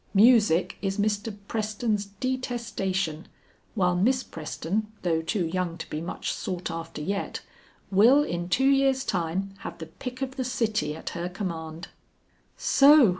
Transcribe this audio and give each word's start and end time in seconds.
Music 0.15 0.79
is 0.81 0.97
Mr. 0.97 1.37
Preston's 1.47 2.05
detestation, 2.19 3.27
while 3.75 3.95
Miss 3.95 4.23
Preston 4.23 4.91
though 5.03 5.21
too 5.21 5.45
young 5.45 5.77
to 5.77 5.87
be 5.91 6.01
much 6.01 6.33
sought 6.33 6.71
after 6.71 7.03
yet, 7.03 7.41
will 7.91 8.23
in 8.23 8.49
two 8.49 8.67
years' 8.71 9.05
time 9.05 9.53
have 9.59 9.77
the 9.77 9.85
pick 9.85 10.23
of 10.23 10.37
the 10.37 10.43
city 10.43 10.95
at 10.95 11.11
her 11.11 11.29
command." 11.29 11.89
"So!" 12.57 13.09